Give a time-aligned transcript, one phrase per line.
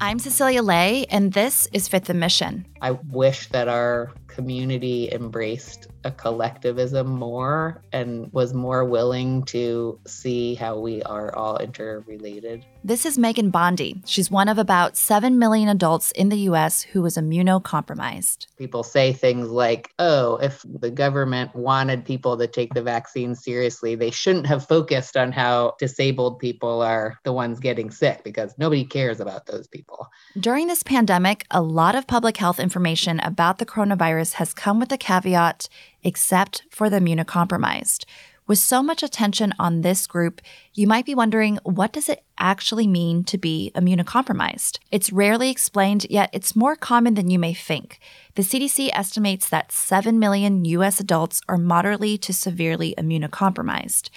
[0.00, 2.64] I'm Cecilia Lei, and this is Fifth and Mission.
[2.80, 10.54] I wish that our community embraced a collectivism more and was more willing to see
[10.54, 12.64] how we are all interrelated.
[12.84, 14.00] This is Megan Bondi.
[14.06, 18.46] She's one of about 7 million adults in the US who was immunocompromised.
[18.56, 23.96] People say things like, oh, if the government wanted people to take the vaccine seriously,
[23.96, 28.84] they shouldn't have focused on how disabled people are the ones getting sick because nobody
[28.84, 30.06] cares about those people.
[30.38, 34.88] During this pandemic, a lot of public health information about the coronavirus has come with
[34.88, 35.68] the caveat
[36.02, 38.04] except for the immunocompromised.
[38.48, 40.40] With so much attention on this group,
[40.72, 44.78] you might be wondering what does it actually mean to be immunocompromised?
[44.90, 48.00] It's rarely explained, yet it's more common than you may think.
[48.36, 54.08] The CDC estimates that 7 million US adults are moderately to severely immunocompromised.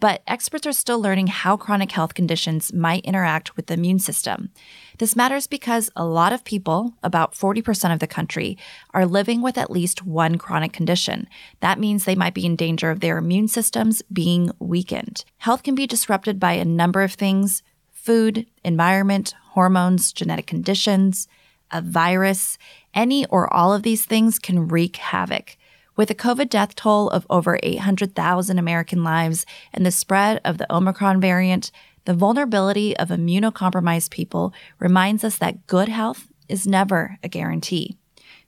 [0.00, 4.50] But experts are still learning how chronic health conditions might interact with the immune system.
[4.98, 8.58] This matters because a lot of people, about 40% of the country,
[8.92, 11.28] are living with at least one chronic condition.
[11.60, 15.24] That means they might be in danger of their immune systems being weakened.
[15.38, 21.28] Health can be disrupted by a number of things food, environment, hormones, genetic conditions,
[21.70, 22.58] a virus.
[22.94, 25.56] Any or all of these things can wreak havoc.
[25.94, 30.72] With a COVID death toll of over 800,000 American lives and the spread of the
[30.72, 31.70] Omicron variant,
[32.08, 37.98] the vulnerability of immunocompromised people reminds us that good health is never a guarantee.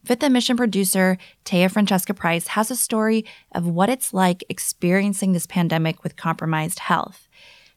[0.03, 5.33] Fifth and Mission producer Taya Francesca Price has a story of what it's like experiencing
[5.33, 7.29] this pandemic with compromised health.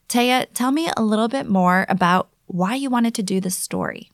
[0.08, 4.10] Taya, tell me a little bit more about why you wanted to do this story.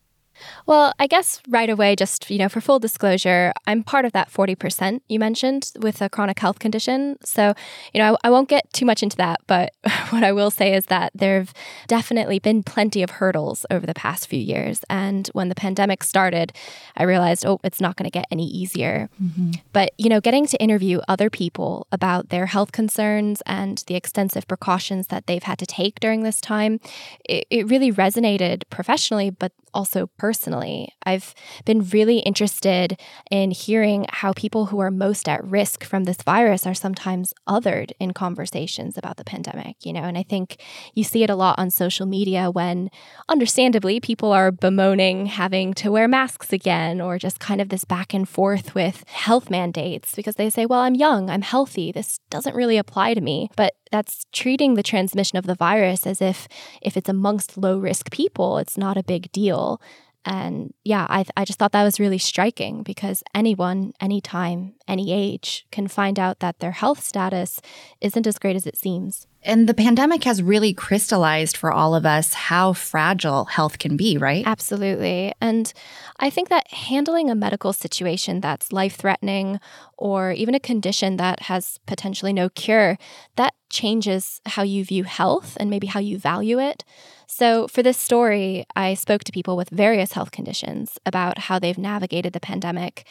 [0.66, 4.30] Well, I guess right away, just, you know, for full disclosure, I'm part of that
[4.32, 7.16] 40% you mentioned with a chronic health condition.
[7.24, 7.54] So,
[7.92, 9.72] you know, I, I won't get too much into that, but
[10.10, 11.52] what I will say is that there have
[11.86, 14.82] definitely been plenty of hurdles over the past few years.
[14.88, 16.52] And when the pandemic started,
[16.96, 19.08] I realized, oh, it's not going to get any easier.
[19.22, 19.52] Mm-hmm.
[19.72, 24.46] But, you know, getting to interview other people about their health concerns and the extensive
[24.46, 26.80] precautions that they've had to take during this time,
[27.24, 30.92] it, it really resonated professionally, but also personally.
[31.04, 33.00] I've been really interested
[33.30, 37.92] in hearing how people who are most at risk from this virus are sometimes othered
[37.98, 40.62] in conversations about the pandemic, you know, and I think
[40.94, 42.90] you see it a lot on social media when
[43.28, 48.14] understandably people are bemoaning having to wear masks again or just kind of this back
[48.14, 52.54] and forth with health mandates because they say, well, I'm young, I'm healthy, this doesn't
[52.54, 53.50] really apply to me.
[53.56, 56.48] But that's treating the transmission of the virus as if
[56.82, 59.80] if it's amongst low risk people, it's not a big deal.
[60.24, 65.66] And yeah, I, I just thought that was really striking because anyone, anytime, any age
[65.70, 67.60] can find out that their health status
[68.00, 69.26] isn't as great as it seems.
[69.42, 74.18] And the pandemic has really crystallized for all of us how fragile health can be,
[74.18, 74.46] right?
[74.46, 75.32] Absolutely.
[75.40, 75.72] And
[76.18, 79.58] I think that handling a medical situation that's life threatening
[79.96, 82.98] or even a condition that has potentially no cure,
[83.36, 86.84] that changes how you view health and maybe how you value it.
[87.32, 91.78] So, for this story, I spoke to people with various health conditions about how they've
[91.78, 93.06] navigated the pandemic.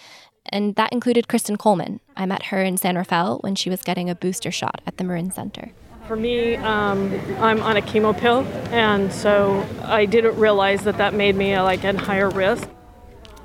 [0.47, 2.01] And that included Kristen Coleman.
[2.17, 5.05] I met her in San Rafael when she was getting a booster shot at the
[5.05, 5.71] Marin Center.
[6.05, 8.41] For me, um, I'm on a chemo pill,
[8.71, 12.67] and so I didn't realize that that made me like at higher risk.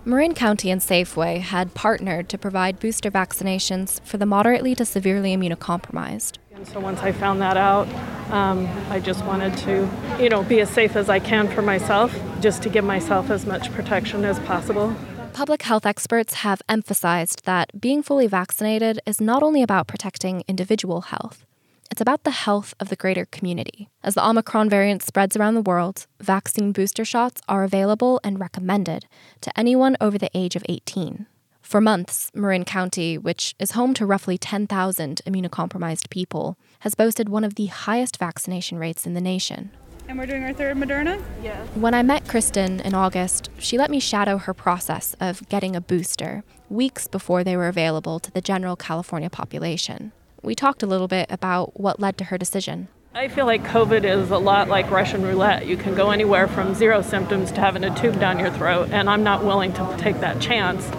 [0.05, 5.37] Marin County and Safeway had partnered to provide booster vaccinations for the moderately to severely
[5.37, 6.39] immunocompromised.
[6.55, 7.89] And so once I found that out,
[8.31, 12.17] um, I just wanted to, you know, be as safe as I can for myself,
[12.41, 14.95] just to give myself as much protection as possible.
[15.33, 21.03] Public health experts have emphasized that being fully vaccinated is not only about protecting individual
[21.03, 21.45] health,
[21.91, 23.89] it's about the health of the greater community.
[24.05, 29.07] As the Omicron variant spreads around the world, vaccine booster shots are available and recommended
[29.41, 31.27] to anyone over the age of 18.
[31.65, 37.43] For months, Marin County, which is home to roughly 10,000 immunocompromised people, has boasted one
[37.43, 39.71] of the highest vaccination rates in the nation.
[40.07, 41.21] And we're doing our third Moderna?
[41.43, 41.67] Yes.
[41.75, 45.81] When I met Kristen in August, she let me shadow her process of getting a
[45.81, 50.13] booster weeks before they were available to the general California population.
[50.43, 52.89] We talked a little bit about what led to her decision.
[53.15, 55.67] I feel like COVID is a lot like Russian roulette.
[55.67, 59.09] You can go anywhere from zero symptoms to having a tube down your throat, and
[59.09, 60.91] I'm not willing to take that chance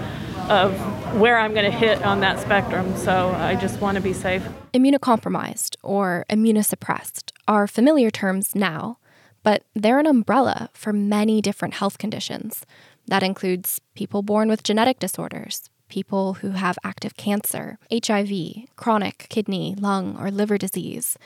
[0.50, 0.74] of
[1.20, 2.96] where I'm going to hit on that spectrum.
[2.98, 4.44] So I just want to be safe.
[4.74, 9.00] Immunocompromised or immunosuppressed are familiar terms now,
[9.44, 12.66] but they're an umbrella for many different health conditions.
[13.08, 19.76] That includes people born with genetic disorders, people who have active cancer, HIV, chronic kidney,
[19.80, 21.18] lung, or liver disease.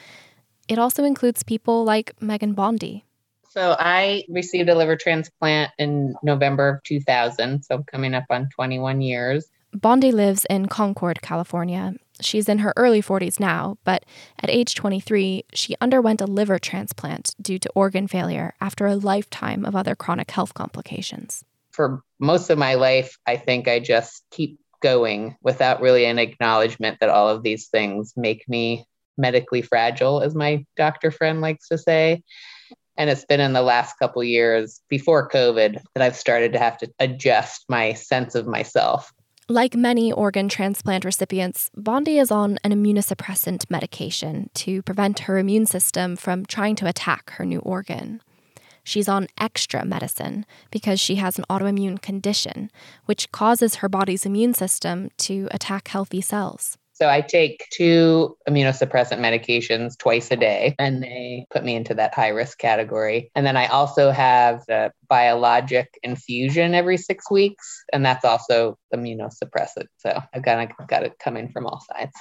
[0.67, 3.05] It also includes people like Megan Bondi.
[3.49, 9.01] So I received a liver transplant in November of 2000, so coming up on 21
[9.01, 9.45] years.
[9.73, 11.93] Bondi lives in Concord, California.
[12.21, 14.05] She's in her early 40s now, but
[14.41, 19.65] at age 23, she underwent a liver transplant due to organ failure after a lifetime
[19.65, 21.43] of other chronic health complications
[21.79, 26.97] for most of my life, I think I just keep going without really an acknowledgement
[26.99, 28.85] that all of these things make me
[29.17, 32.23] medically fragile, as my doctor friend likes to say.
[32.99, 36.77] And it's been in the last couple years before COVID that I've started to have
[36.79, 39.11] to adjust my sense of myself.
[39.47, 45.65] Like many organ transplant recipients, Bondi is on an immunosuppressant medication to prevent her immune
[45.65, 48.21] system from trying to attack her new organ.
[48.83, 52.69] She's on extra medicine because she has an autoimmune condition,
[53.05, 56.77] which causes her body's immune system to attack healthy cells.
[56.99, 62.13] So I take two immunosuppressant medications twice a day, and they put me into that
[62.13, 63.31] high risk category.
[63.35, 69.87] And then I also have a biologic infusion every six weeks, and that's also immunosuppressant.
[69.97, 72.11] So I've got, got it coming from all sides.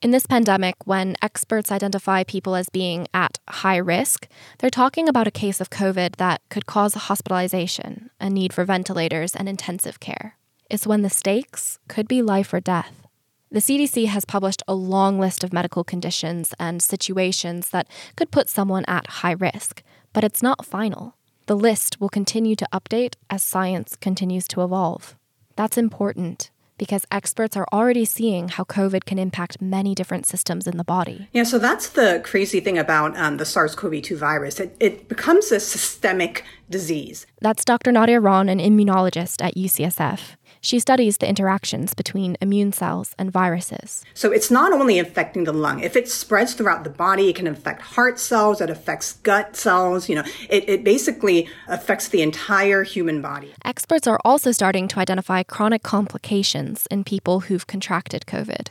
[0.00, 4.28] In this pandemic, when experts identify people as being at high risk,
[4.58, 9.36] they're talking about a case of COVID that could cause hospitalization, a need for ventilators,
[9.36, 10.36] and intensive care.
[10.70, 13.05] It's when the stakes could be life or death.
[13.48, 18.48] The CDC has published a long list of medical conditions and situations that could put
[18.48, 21.14] someone at high risk, but it's not final.
[21.46, 25.14] The list will continue to update as science continues to evolve.
[25.54, 30.76] That's important because experts are already seeing how COVID can impact many different systems in
[30.76, 31.28] the body.
[31.32, 34.60] Yeah, so that's the crazy thing about um, the SARS CoV 2 virus.
[34.60, 37.26] It, it becomes a systemic disease.
[37.40, 37.92] That's Dr.
[37.92, 40.36] Nadia Roan, an immunologist at UCSF.
[40.66, 44.04] She studies the interactions between immune cells and viruses.
[44.14, 45.78] So it's not only affecting the lung.
[45.78, 50.08] If it spreads throughout the body, it can affect heart cells, it affects gut cells,
[50.08, 53.54] you know, it, it basically affects the entire human body.
[53.64, 58.70] Experts are also starting to identify chronic complications in people who've contracted COVID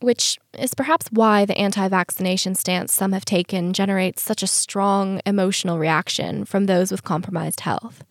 [0.00, 5.22] which is perhaps why the anti vaccination stance some have taken generates such a strong
[5.24, 8.04] emotional reaction from those with compromised health.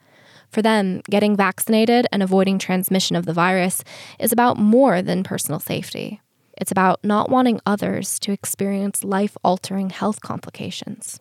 [0.53, 3.83] For them, getting vaccinated and avoiding transmission of the virus
[4.19, 6.21] is about more than personal safety.
[6.55, 11.19] It's about not wanting others to experience life altering health complications.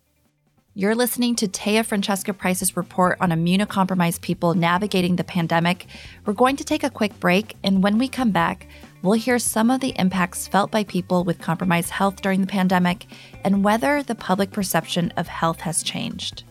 [0.74, 5.86] You're listening to Taya Francesca Price's report on immunocompromised people navigating the pandemic.
[6.26, 8.66] We're going to take a quick break, and when we come back,
[9.00, 13.06] we'll hear some of the impacts felt by people with compromised health during the pandemic
[13.44, 16.44] and whether the public perception of health has changed.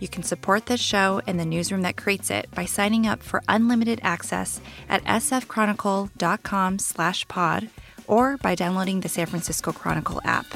[0.00, 3.42] You can support this show and the newsroom that creates it by signing up for
[3.48, 7.68] unlimited access at sfchronicle.com slash pod
[8.06, 10.46] or by downloading the San Francisco Chronicle app.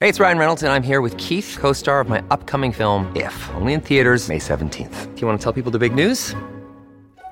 [0.00, 3.50] Hey, it's Ryan Reynolds, and I'm here with Keith, co-star of my upcoming film, If,
[3.56, 5.14] only in theaters May 17th.
[5.14, 6.36] Do you want to tell people the big news?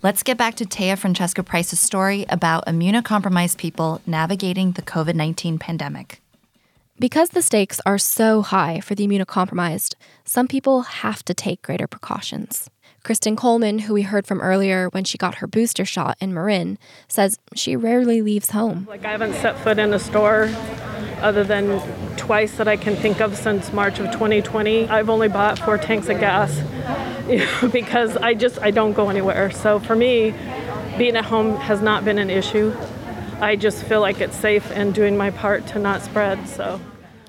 [0.00, 5.58] Let's get back to Taya Francesca Price's story about immunocompromised people navigating the COVID 19
[5.58, 6.22] pandemic.
[7.00, 11.88] Because the stakes are so high for the immunocompromised, some people have to take greater
[11.88, 12.70] precautions.
[13.02, 16.78] Kristen Coleman, who we heard from earlier when she got her booster shot in Marin,
[17.08, 18.86] says she rarely leaves home.
[18.88, 20.48] Like, I haven't set foot in a store
[21.20, 21.80] other than
[22.18, 24.88] twice that I can think of since March of 2020.
[24.88, 26.60] I've only bought four tanks of gas
[27.72, 29.50] because I just I don't go anywhere.
[29.50, 30.34] So for me,
[30.98, 32.74] being at home has not been an issue.
[33.40, 36.48] I just feel like it's safe and doing my part to not spread.
[36.48, 36.80] So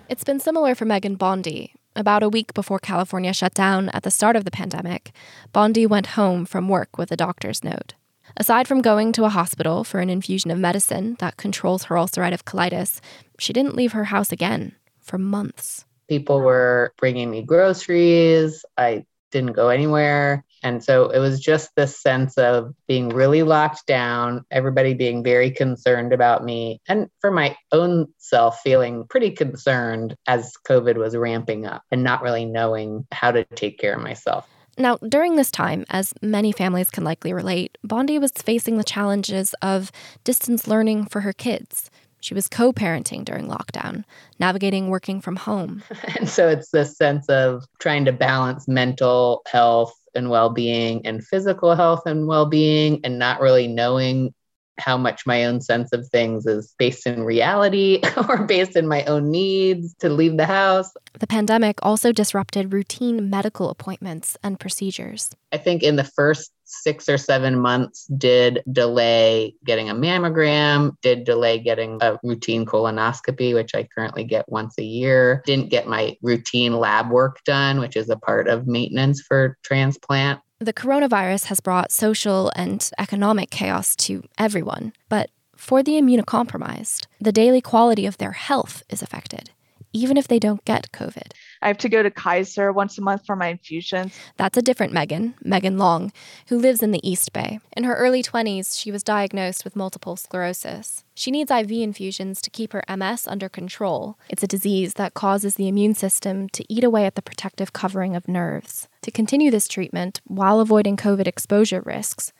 [0.09, 1.73] it's been similar for Megan Bondi.
[1.95, 5.11] About a week before California shut down at the start of the pandemic,
[5.53, 7.93] Bondi went home from work with a doctor's note.
[8.37, 12.43] Aside from going to a hospital for an infusion of medicine that controls her ulcerative
[12.43, 12.99] colitis,
[13.37, 15.85] she didn't leave her house again for months.
[16.07, 18.63] People were bringing me groceries.
[18.77, 20.43] I didn't go anywhere.
[20.63, 25.51] And so it was just this sense of being really locked down, everybody being very
[25.51, 31.65] concerned about me, and for my own self, feeling pretty concerned as COVID was ramping
[31.65, 34.47] up and not really knowing how to take care of myself.
[34.79, 39.53] Now, during this time, as many families can likely relate, Bondi was facing the challenges
[39.61, 39.91] of
[40.23, 41.91] distance learning for her kids.
[42.21, 44.05] She was co parenting during lockdown,
[44.39, 45.83] navigating working from home.
[46.17, 51.25] And so it's this sense of trying to balance mental health and well being and
[51.25, 54.33] physical health and well being, and not really knowing
[54.79, 59.03] how much my own sense of things is based in reality or based in my
[59.05, 60.91] own needs to leave the house.
[61.19, 65.31] The pandemic also disrupted routine medical appointments and procedures.
[65.51, 71.23] I think in the first six or seven months did delay getting a mammogram, did
[71.23, 76.15] delay getting a routine colonoscopy, which I currently get once a year, didn't get my
[76.21, 80.39] routine lab work done, which is a part of maintenance for transplant.
[80.61, 87.31] The coronavirus has brought social and economic chaos to everyone, but for the immunocompromised, the
[87.31, 89.51] daily quality of their health is affected
[89.93, 91.31] even if they don't get COVID.
[91.61, 94.13] I have to go to Kaiser once a month for my infusions.
[94.37, 96.11] That's a different Megan, Megan Long,
[96.47, 97.59] who lives in the East Bay.
[97.75, 101.03] In her early 20s, she was diagnosed with multiple sclerosis.
[101.15, 104.17] She needs IV infusions to keep her MS under control.
[104.29, 108.15] It's a disease that causes the immune system to eat away at the protective covering
[108.15, 108.87] of nerves.
[109.01, 112.31] To continue this treatment while avoiding COVID exposure risks,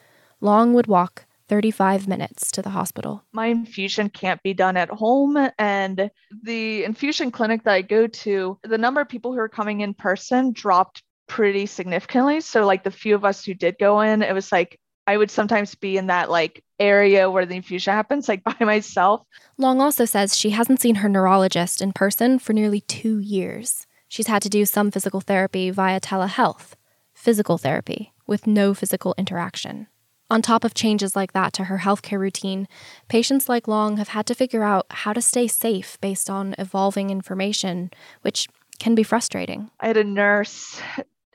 [0.41, 3.24] Long would walk 35 minutes to the hospital.
[3.34, 5.38] My infusion can't be done at home.
[5.58, 6.10] And
[6.44, 9.94] the infusion clinic that I go to, the number of people who are coming in
[9.94, 12.41] person dropped pretty significantly.
[12.41, 15.32] So, like the few of us who did go in, it was like I would
[15.32, 19.24] sometimes be in that like area where the infusion happens, like by myself.
[19.58, 23.88] Long also says she hasn't seen her neurologist in person for nearly two years.
[24.08, 26.74] She's had to do some physical therapy via telehealth,
[27.13, 29.88] physical therapy with no physical interaction.
[30.31, 32.67] On top of changes like that to her healthcare routine,
[33.07, 37.09] patients like Long have had to figure out how to stay safe based on evolving
[37.09, 37.89] information,
[38.21, 39.71] which can be frustrating.
[39.79, 40.81] I had a nurse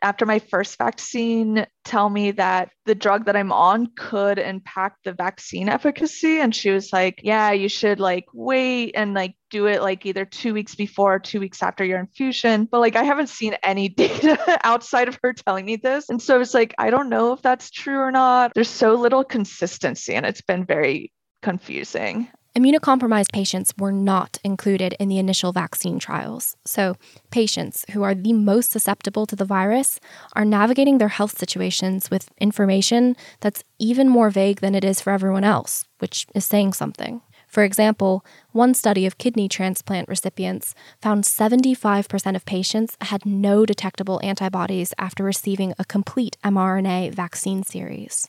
[0.05, 5.15] after my first vaccine tell me that the drug that I'm on could impact the
[5.15, 6.41] vaccine efficacy.
[6.41, 10.27] And she was like, Yeah, you should like wait and like do it like either
[10.27, 12.69] two weeks before or two weeks after your infusion.
[12.71, 16.11] But like, I haven't seen any data outside of her telling me this.
[16.11, 18.53] And so it's like, I don't know if that's true or not.
[18.55, 22.29] There's so little consistency and it's been very confusing.
[22.57, 26.57] Immunocompromised patients were not included in the initial vaccine trials.
[26.65, 26.97] So,
[27.33, 29.99] patients who are the most susceptible to the virus
[30.35, 35.13] are navigating their health situations with information that's even more vague than it is for
[35.13, 37.23] everyone else, which is saying something.
[37.49, 44.21] For example, one study of kidney transplant recipients found 75% of patients had no detectable
[44.23, 48.29] antibodies after receiving a complete mRNA vaccine series.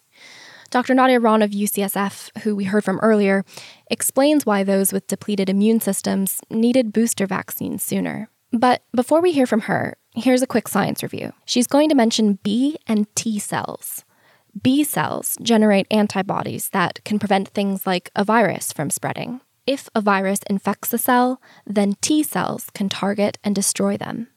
[0.75, 0.94] Dr.
[0.94, 3.46] Nadia Roan of UCSF, who we heard from earlier,
[3.89, 8.27] explains why those with depleted immune systems needed booster vaccines sooner.
[8.51, 11.32] But before we hear from her, here's a quick science review.
[11.46, 14.03] She's going to mention B and T cells.
[14.62, 19.39] B cells generate antibodies that can prevent things like a virus from spreading.
[19.65, 24.27] If a virus infects a cell, then T cells can target and destroy them.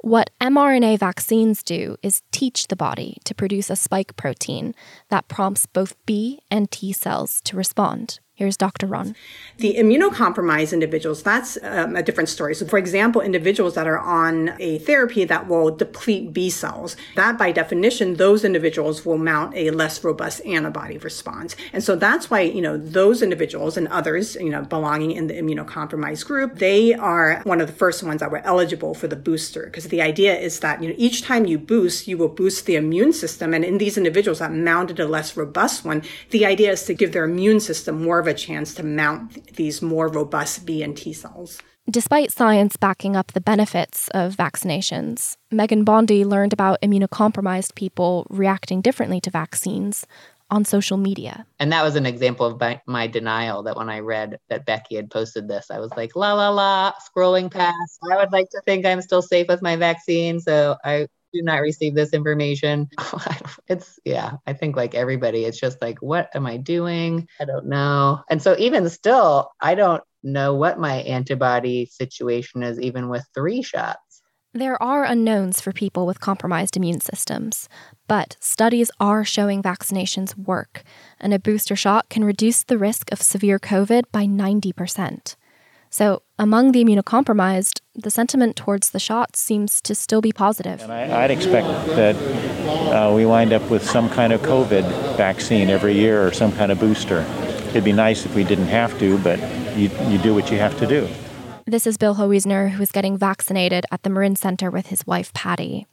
[0.00, 4.76] What mRNA vaccines do is teach the body to produce a spike protein
[5.08, 8.20] that prompts both B and T cells to respond.
[8.38, 8.86] Here's Dr.
[8.86, 9.16] Roan.
[9.56, 12.54] The immunocompromised individuals, that's um, a different story.
[12.54, 17.36] So, for example, individuals that are on a therapy that will deplete B cells, that
[17.36, 21.56] by definition, those individuals will mount a less robust antibody response.
[21.72, 25.34] And so that's why, you know, those individuals and others, you know, belonging in the
[25.34, 29.64] immunocompromised group, they are one of the first ones that were eligible for the booster.
[29.64, 32.76] Because the idea is that, you know, each time you boost, you will boost the
[32.76, 33.52] immune system.
[33.52, 37.10] And in these individuals that mounted a less robust one, the idea is to give
[37.10, 41.12] their immune system more of a chance to mount these more robust B and T
[41.12, 41.60] cells.
[41.90, 48.82] Despite science backing up the benefits of vaccinations, Megan Bondi learned about immunocompromised people reacting
[48.82, 50.06] differently to vaccines
[50.50, 51.46] on social media.
[51.58, 54.96] And that was an example of my, my, denial that when I read that Becky
[54.96, 57.98] had posted this, I was like, la, la, la, scrolling past.
[58.10, 60.40] I would like to think I'm still safe with my vaccine.
[60.40, 62.88] So I do not receive this information.
[63.68, 67.28] it's, yeah, I think like everybody, it's just like, what am I doing?
[67.40, 68.20] I don't know.
[68.30, 73.62] And so even still, I don't know what my antibody situation is, even with three
[73.62, 74.22] shots.
[74.54, 77.68] There are unknowns for people with compromised immune systems,
[78.08, 80.82] but studies are showing vaccinations work,
[81.20, 85.36] and a booster shot can reduce the risk of severe COVID by 90%.
[85.90, 90.82] So, among the immunocompromised, the sentiment towards the shots seems to still be positive.
[90.82, 91.66] And I, would expect
[91.96, 92.14] that
[92.92, 96.70] uh, we wind up with some kind of COVID vaccine every year or some kind
[96.70, 97.20] of booster.
[97.70, 99.38] It'd be nice if we didn't have to, but
[99.76, 101.08] you, you do what you have to do.
[101.66, 105.32] This is Bill Hoeisner, who is getting vaccinated at the Marin Center with his wife,
[105.34, 105.86] Patty.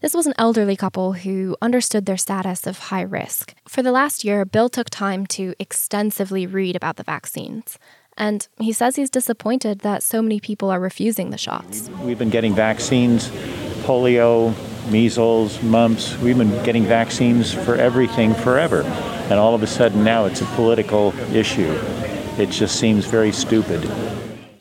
[0.00, 3.54] This was an elderly couple who understood their status of high risk.
[3.66, 7.78] For the last year, Bill took time to extensively read about the vaccines.
[8.18, 11.88] And he says he's disappointed that so many people are refusing the shots.
[12.02, 13.28] We've been getting vaccines,
[13.86, 14.52] polio,
[14.90, 16.18] measles, mumps.
[16.18, 18.82] We've been getting vaccines for everything forever.
[18.82, 21.72] And all of a sudden now it's a political issue.
[22.38, 23.88] It just seems very stupid.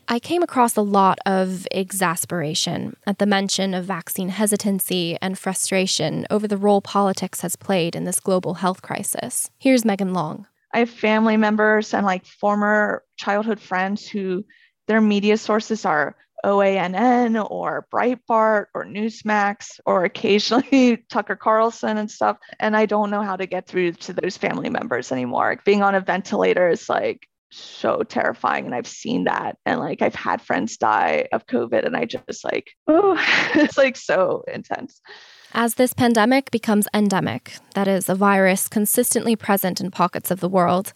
[0.10, 6.26] I came across a lot of exasperation at the mention of vaccine hesitancy and frustration
[6.30, 9.50] over the role politics has played in this global health crisis.
[9.58, 10.48] Here's Megan Long.
[10.74, 14.46] I have family members and like former childhood friends who
[14.88, 22.38] their media sources are OANN or Breitbart or Newsmax or occasionally Tucker Carlson and stuff.
[22.60, 25.60] And I don't know how to get through to those family members anymore.
[25.66, 30.14] Being on a ventilator is like so terrifying and I've seen that and like I've
[30.14, 33.16] had friends die of covid and I just like oh
[33.56, 35.02] it's like so intense.
[35.54, 40.50] As this pandemic becomes endemic, that is a virus consistently present in pockets of the
[40.50, 40.94] world,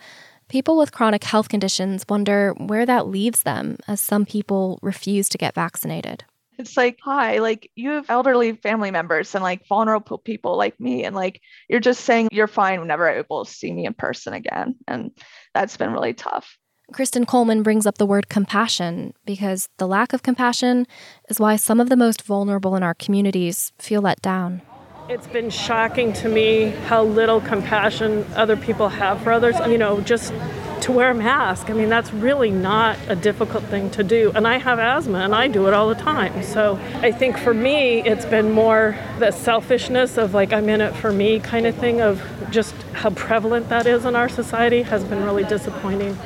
[0.50, 5.38] people with chronic health conditions wonder where that leaves them as some people refuse to
[5.38, 6.26] get vaccinated.
[6.58, 11.06] It's like, hi, like you have elderly family members and like vulnerable people like me.
[11.06, 14.76] And like you're just saying you're fine whenever able to see me in person again.
[14.88, 15.12] And
[15.56, 16.56] that's been really tough.
[16.92, 20.86] Kristen Coleman brings up the word compassion because the lack of compassion
[21.30, 24.62] is why some of the most vulnerable in our communities feel let down.
[25.08, 29.56] It's been shocking to me how little compassion other people have for others.
[29.68, 30.34] You know, just
[30.82, 31.70] to wear a mask.
[31.70, 34.32] I mean, that's really not a difficult thing to do.
[34.34, 36.44] And I have asthma and I do it all the time.
[36.44, 40.96] So I think for me, it's been more the selfishness of like, I'm in it
[40.96, 45.04] for me kind of thing, of just how prevalent that is in our society has
[45.04, 46.18] been really disappointing.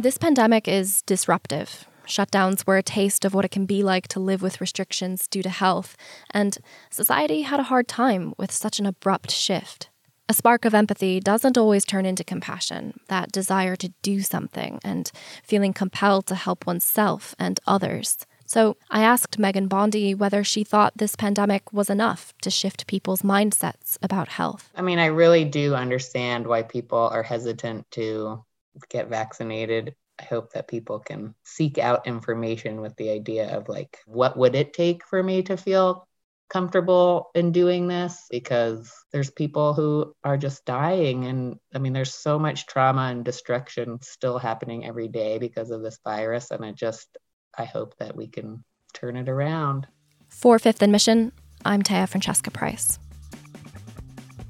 [0.00, 1.84] This pandemic is disruptive.
[2.06, 5.42] Shutdowns were a taste of what it can be like to live with restrictions due
[5.42, 5.96] to health,
[6.30, 6.56] and
[6.88, 9.90] society had a hard time with such an abrupt shift.
[10.28, 15.10] A spark of empathy doesn't always turn into compassion, that desire to do something and
[15.42, 18.24] feeling compelled to help oneself and others.
[18.46, 23.22] So I asked Megan Bondi whether she thought this pandemic was enough to shift people's
[23.22, 24.70] mindsets about health.
[24.76, 28.44] I mean, I really do understand why people are hesitant to
[28.88, 29.94] get vaccinated.
[30.18, 34.54] I hope that people can seek out information with the idea of like, what would
[34.54, 36.08] it take for me to feel
[36.48, 42.14] comfortable in doing this because there's people who are just dying and i mean there's
[42.14, 46.72] so much trauma and destruction still happening every day because of this virus and i
[46.72, 47.18] just
[47.56, 48.64] i hope that we can
[48.94, 49.86] turn it around
[50.28, 51.32] for fifth and mission
[51.64, 52.98] i'm taya francesca price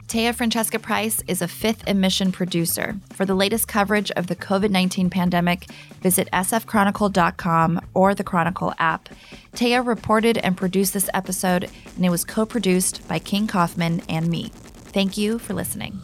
[0.08, 2.96] Taya Francesca Price is a fifth and mission producer.
[3.12, 5.66] For the latest coverage of the COVID 19 pandemic,
[6.00, 9.10] visit sfchronicle.com or the Chronicle app.
[9.54, 14.28] Taya reported and produced this episode, and it was co produced by King Kaufman and
[14.28, 14.50] me.
[14.54, 16.00] Thank you for listening.